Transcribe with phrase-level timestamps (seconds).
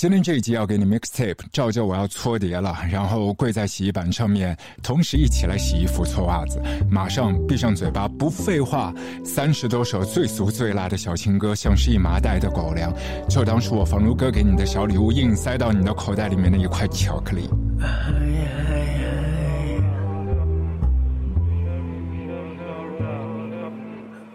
[0.00, 6.58] 今天这一集要给你 mixtape，照着我要搓碟了，然后跪在洗衣板上面，同时一起来洗衣服、搓袜子。
[6.90, 8.94] 马上闭上嘴巴，不废话。
[9.26, 12.90] 三十多首最俗最辣的小情歌，像是一麻袋的狗粮，
[13.28, 17.50] 就当是我房奴哥给你的小礼物，硬塞到你的口袋里面的一块巧克力。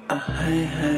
[0.07, 0.95] Once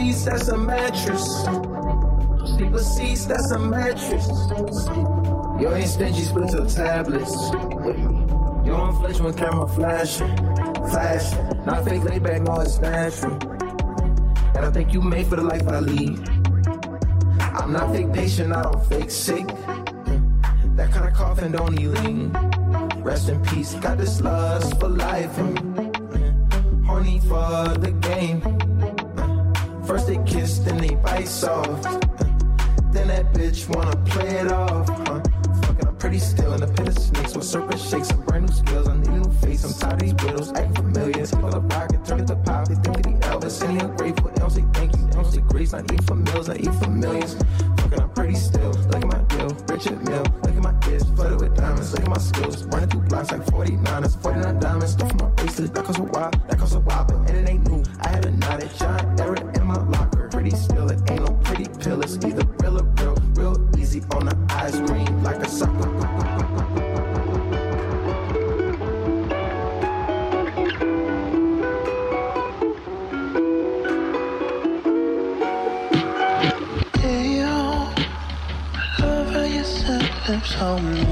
[0.00, 1.44] seats, that's a mattress.
[2.56, 4.26] Sleeper seats, that's a mattress.
[5.60, 7.34] You ain't stingy, split tablets.
[8.64, 10.36] You don't flinch camera flashing,
[10.90, 11.64] flashing.
[11.66, 13.34] Not fake laid back, no, it's natural.
[14.54, 16.18] And I think you made for the life I lead.
[17.40, 19.46] I'm not fake patient, I don't fake sick.
[20.76, 22.32] That kind of coffin don't need lean.
[23.02, 25.36] Rest in peace, got this lust for life.
[25.38, 28.59] And horny for the game.
[29.90, 31.82] First they kiss, then they bite soft.
[32.92, 34.88] Then that bitch wanna play it off.
[34.88, 35.20] Huh?
[35.62, 38.06] Fucking, I'm pretty still in the pit of snakes with serpent shakes.
[38.06, 39.64] Some brand new skills, I need a new face.
[39.64, 41.26] I'm tired of these widows acting familiar.
[41.26, 42.68] Take all the rocket, turn it to pop.
[42.68, 44.30] They think of the Elvis, and he ungrateful.
[44.30, 45.72] They don't say thank you, they don't say grace.
[45.72, 47.34] Not eat for meals, not eat for millions.
[47.78, 48.70] Fucking, I'm pretty still.
[48.70, 50.22] Look at my deal, Richard Mille.
[50.46, 51.92] Look at my ears, flooded with diamonds.
[51.94, 54.04] Look at my skills, running through blocks like 49.
[54.04, 54.92] It's 49 diamonds.
[54.92, 57.50] Stuff from my bracelet, that costs a while, that costs a while, but and it
[57.50, 57.82] ain't new.
[58.02, 60.28] I had a knot at John Eric my locker.
[60.28, 62.00] Pretty still, it ain't no pretty pill.
[62.02, 65.90] It's either real or real, real easy on the ice cream like a sucker.
[76.98, 77.92] Hey yo,
[78.74, 81.09] I love how lips on me.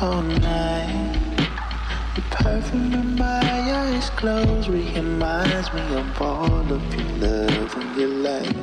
[0.00, 1.16] All night.
[2.16, 3.40] Your perfume in my
[3.82, 8.56] eyes closed reminds me of all of your love and your light.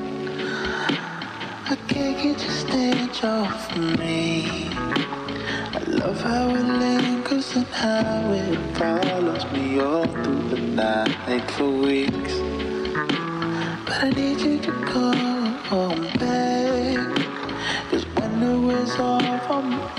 [1.69, 4.69] I can't get your stench off of me.
[4.71, 11.69] I love how it lingers and how it follows me all through the night for
[11.71, 12.35] weeks.
[13.85, 16.50] But I need you to come back.
[18.81, 19.93] Wears off, I'm a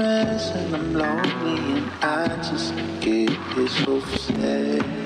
[0.57, 3.31] and I'm lonely and I just get
[3.69, 5.02] so sad.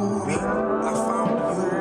[0.00, 1.77] I found you.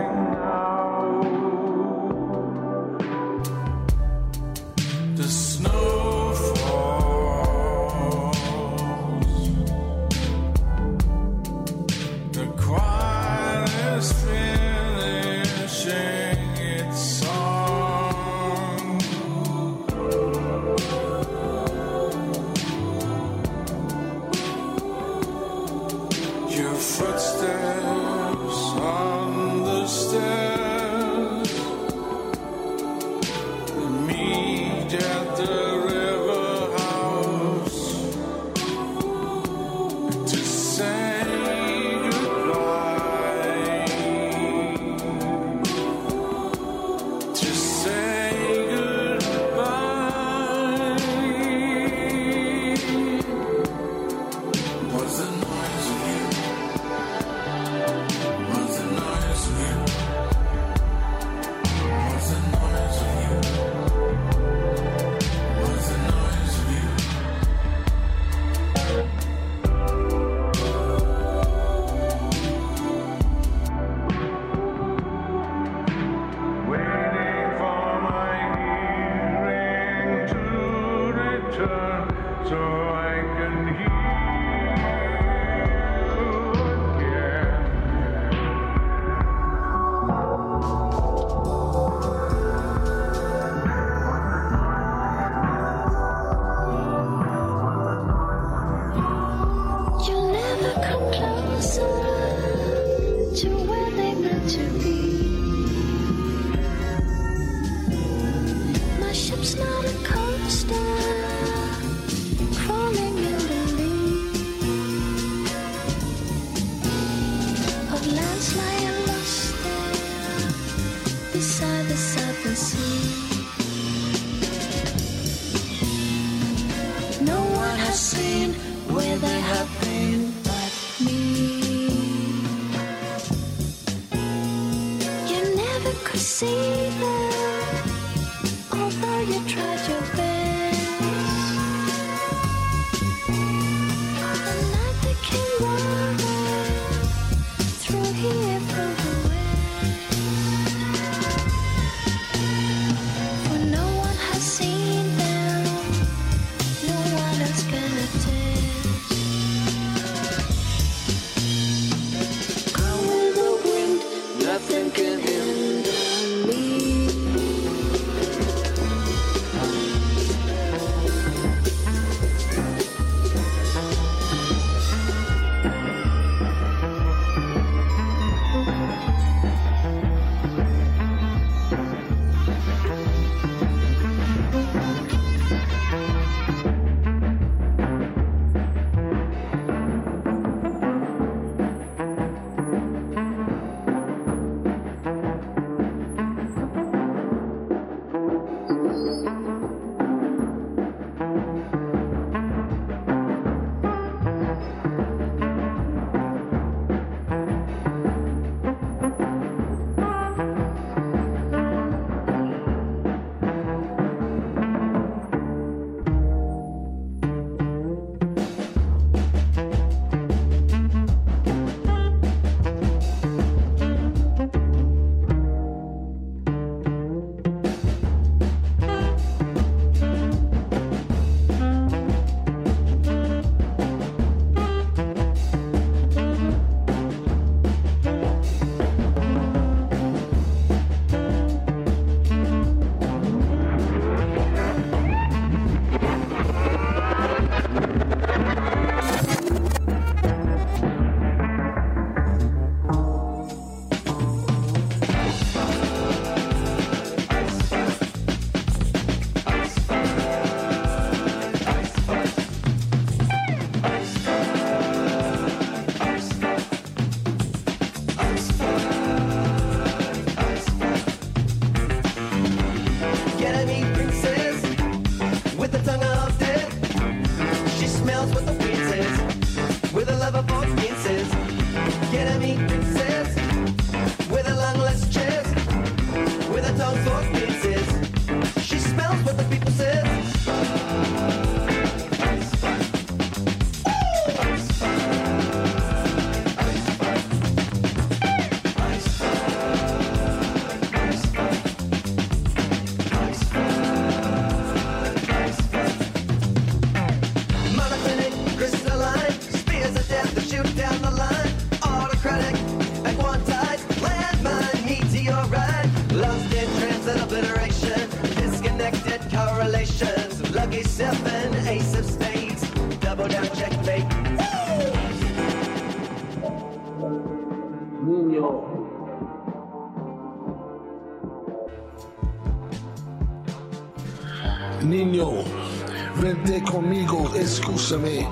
[336.62, 338.28] conmigo, escúchame.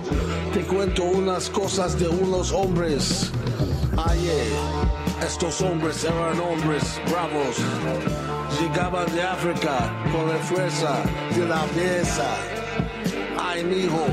[0.54, 3.32] Te cuento unas cosas de unos hombres.
[3.98, 7.58] Ayer, eh, estos hombres eran hombres bravos.
[8.60, 10.98] Llegaban de África con la fuerza
[11.36, 12.28] de la belleza.
[13.42, 14.06] Ay, mijo,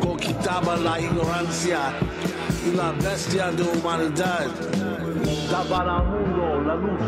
[0.00, 1.80] conquistaban la ignorancia
[2.66, 4.46] y la bestia de humanidad.
[5.50, 7.00] Daban al mundo la luz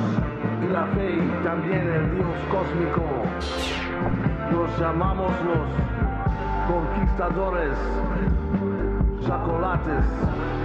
[0.63, 3.03] y la fe y también el Dios cósmico.
[4.53, 5.89] Los llamamos los
[6.69, 7.79] conquistadores,
[9.27, 10.58] chocolates.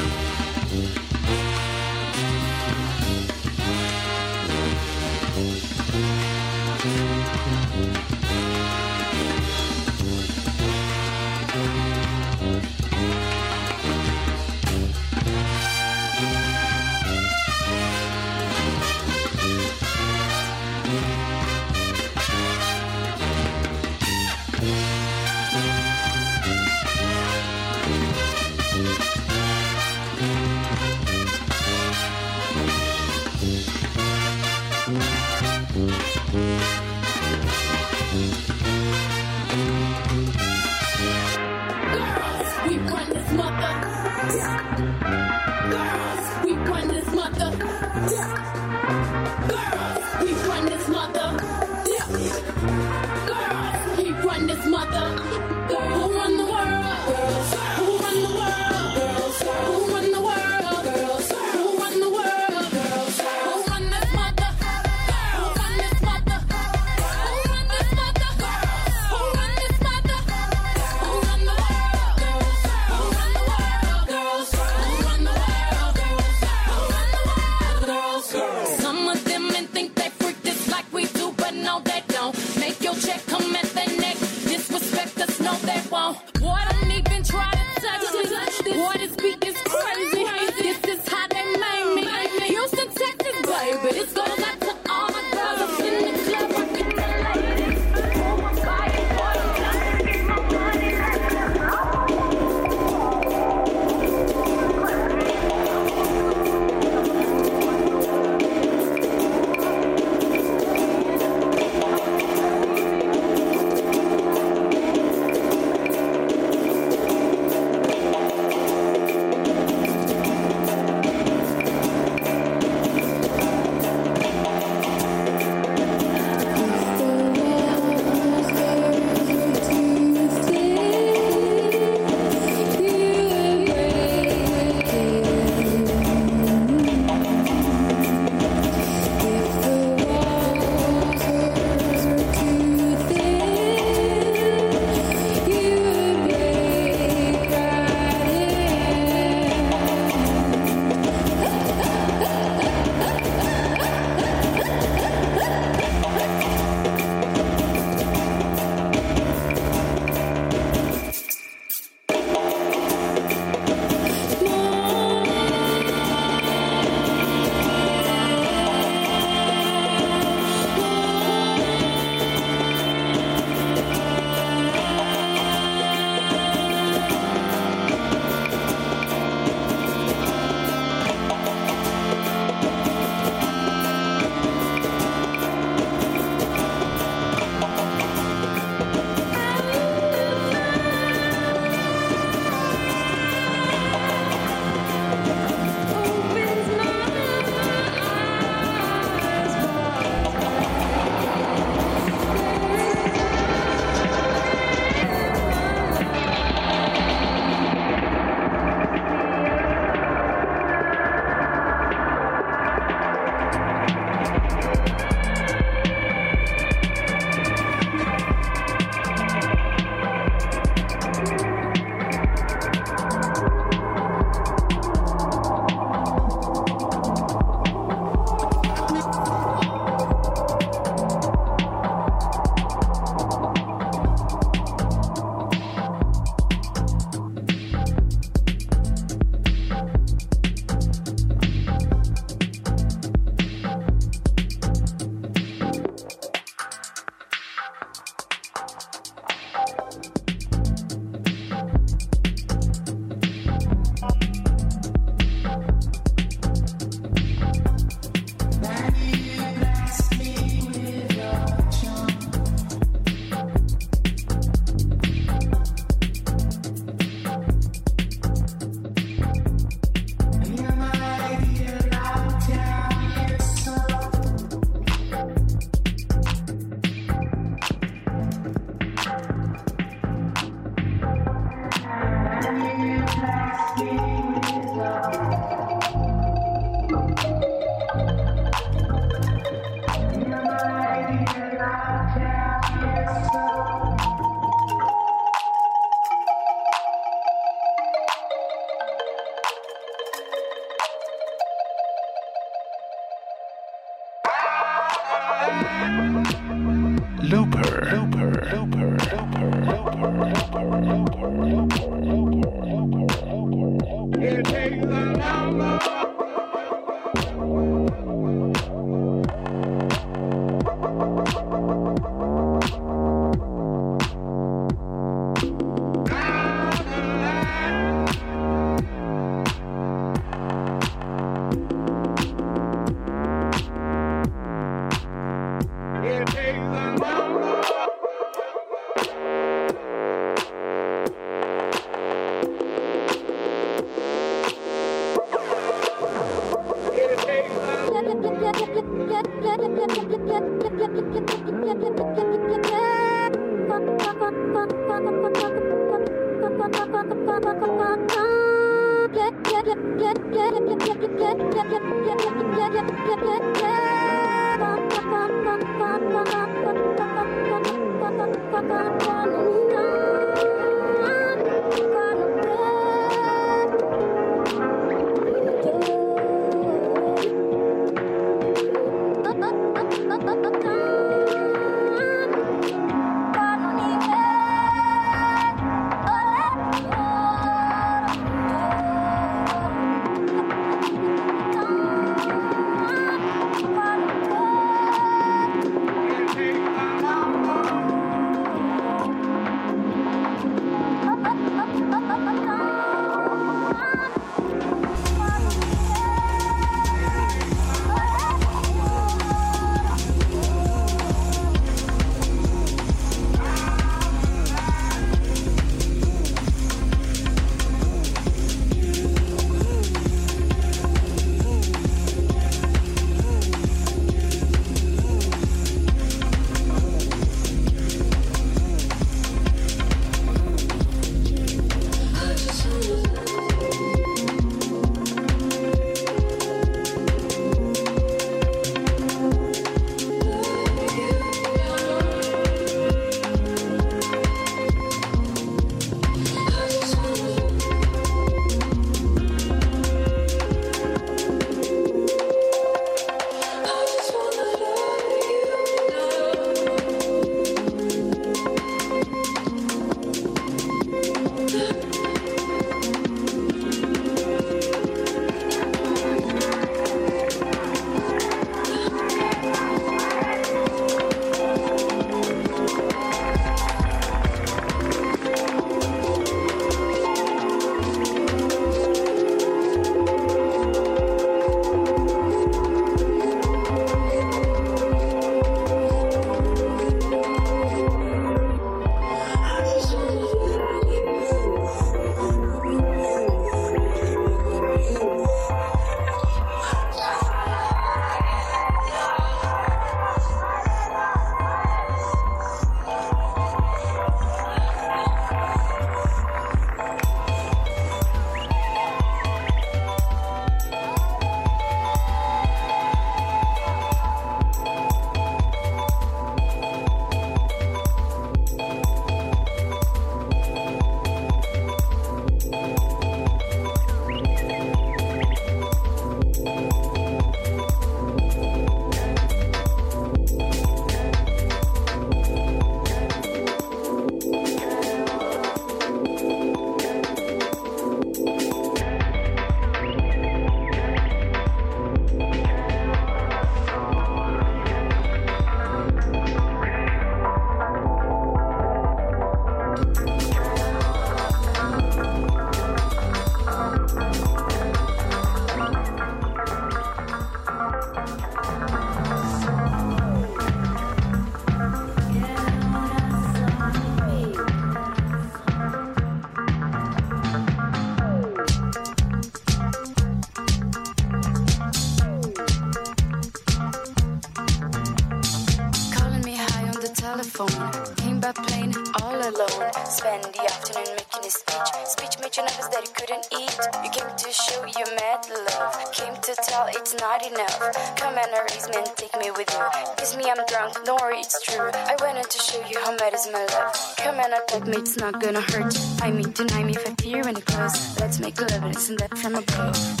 [590.72, 590.86] Drunk.
[590.86, 591.70] Don't worry, it's true.
[591.74, 593.96] I wanted to show you how mad is my love.
[593.98, 595.76] Come and attack me, it's not gonna hurt.
[596.00, 598.00] I mean, deny me if I peer any close.
[598.00, 600.00] Let's make love and send Death From Above.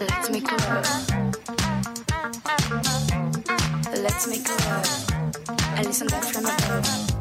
[0.00, 0.86] Let's make love.
[3.96, 5.10] Let's make love.
[5.76, 7.13] And listen Death From Above.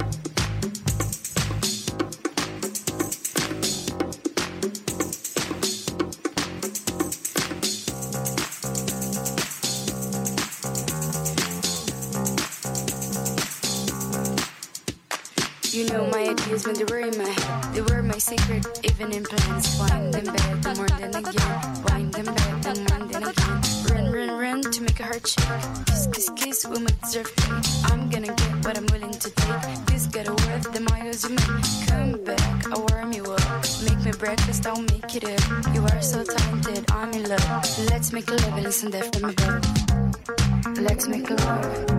[16.53, 17.73] They were in my head.
[17.73, 19.75] They were my secret, even in plans.
[19.79, 21.83] Wind them back more than again.
[21.83, 23.61] Wind them back and more than again.
[23.89, 25.85] Run, run, run to make a heart shake.
[25.87, 27.59] Kiss, kiss, kiss, we might deserve pain.
[27.85, 29.85] I'm gonna get what I'm willing to take.
[29.87, 31.87] This got a worth the miles you make.
[31.87, 33.65] Come back, I'll warm you up.
[33.89, 35.73] Make me breakfast, I'll make it up.
[35.73, 37.89] You are so talented, I'm in love.
[37.89, 40.77] Let's make love and listen Death From Above.
[40.77, 41.89] Let's make love.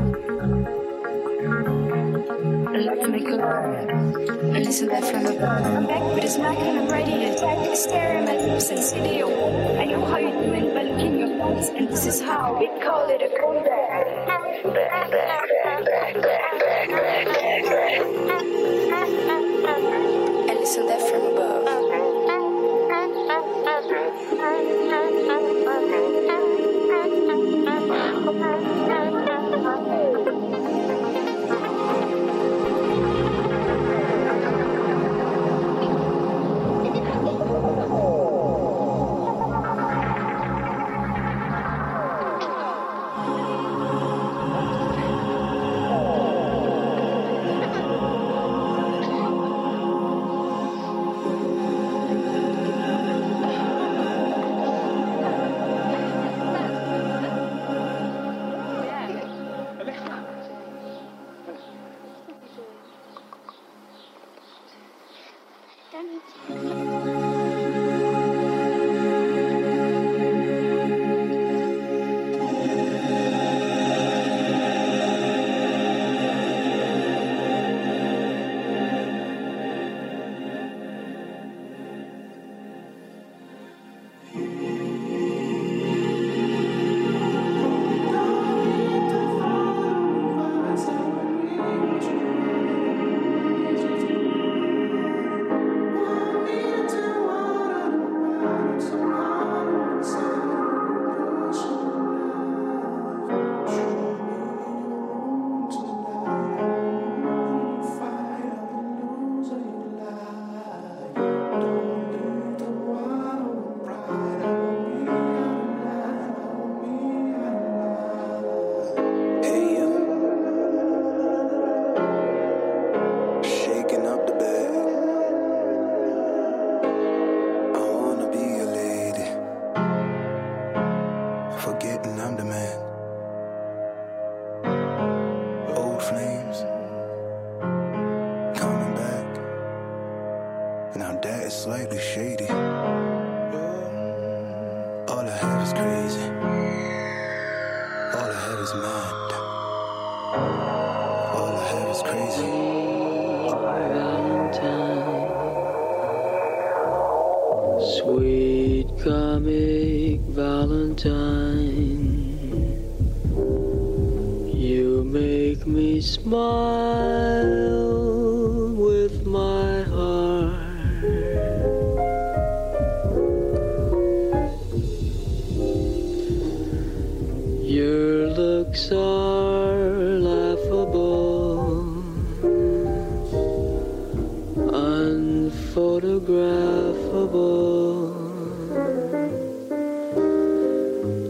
[2.70, 3.83] Let's make love.
[4.64, 5.66] And listen Death From Above.
[5.66, 7.76] I'm back I'm ready to attack.
[7.76, 9.28] Stare at lips and video.
[9.78, 13.06] I know how you're doing by looking your face, and this is how we call
[13.10, 14.06] it a comeback.
[20.48, 21.84] And listen that from above.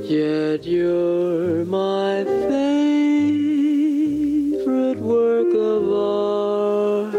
[0.06, 2.60] Yet you're my favorite
[5.00, 7.14] work of art.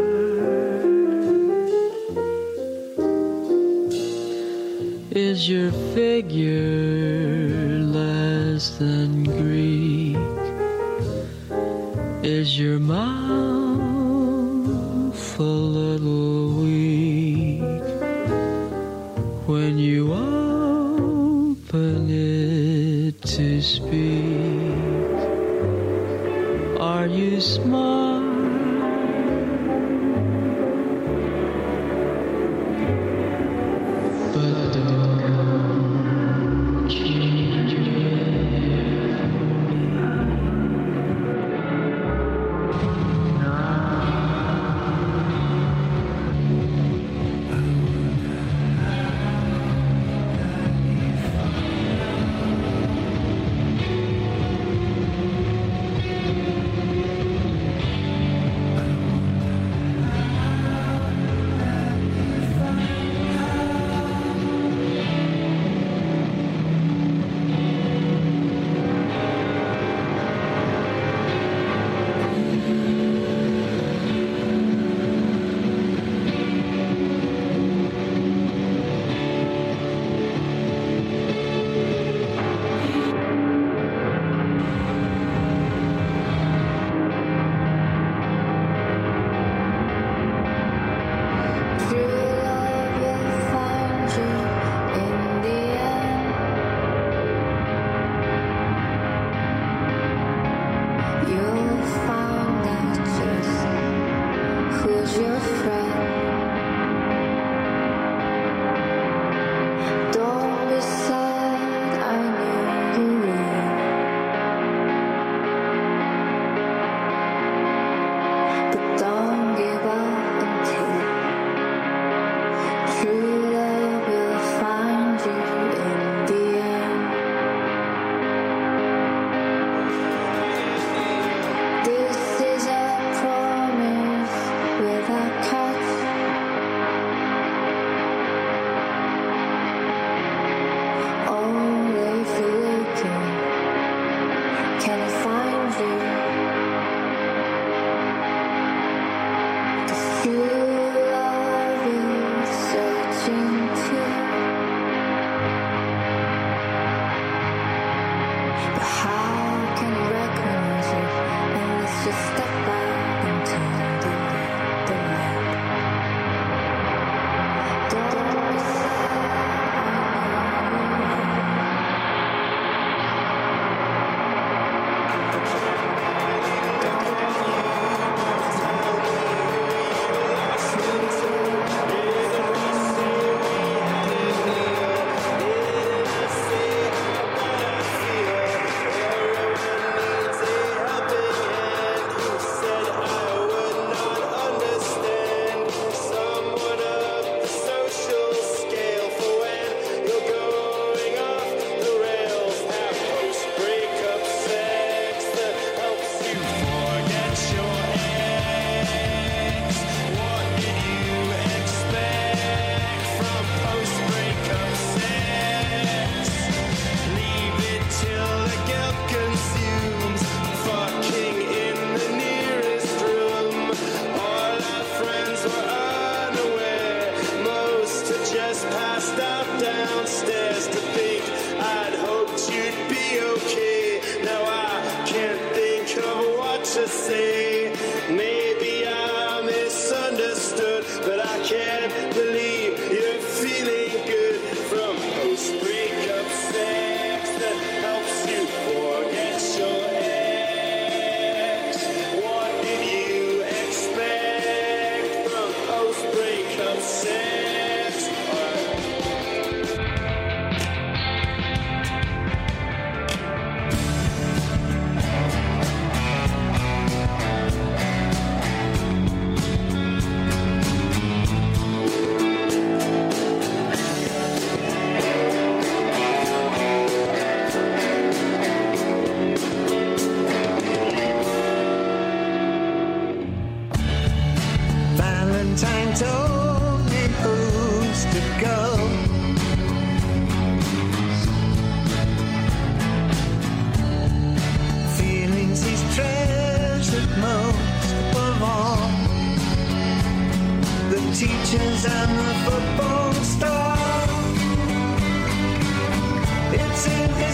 [5.10, 8.95] Is your figure less than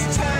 [0.03, 0.32] In